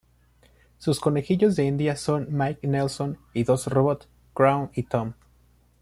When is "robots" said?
3.67-4.09